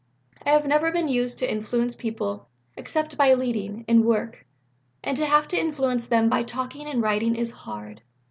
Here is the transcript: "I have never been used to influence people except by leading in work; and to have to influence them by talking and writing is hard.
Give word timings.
"I 0.43 0.49
have 0.49 0.65
never 0.65 0.91
been 0.91 1.07
used 1.07 1.37
to 1.37 1.47
influence 1.51 1.95
people 1.95 2.47
except 2.75 3.17
by 3.19 3.35
leading 3.35 3.85
in 3.87 4.03
work; 4.03 4.47
and 5.03 5.15
to 5.15 5.27
have 5.27 5.47
to 5.49 5.59
influence 5.59 6.07
them 6.07 6.27
by 6.27 6.41
talking 6.41 6.87
and 6.87 7.03
writing 7.03 7.35
is 7.35 7.51
hard. 7.51 8.01